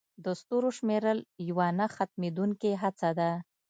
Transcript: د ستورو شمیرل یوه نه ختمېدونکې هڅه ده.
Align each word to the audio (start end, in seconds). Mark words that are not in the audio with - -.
د 0.23 0.25
ستورو 0.39 0.69
شمیرل 0.77 1.19
یوه 1.49 1.67
نه 1.79 1.87
ختمېدونکې 1.95 2.71
هڅه 2.83 3.09
ده. 3.19 3.29